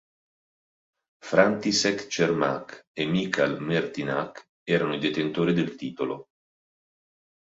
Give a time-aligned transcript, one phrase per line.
[1.23, 6.27] František Čermák e Michal Mertiňák erano i detentori del titolo.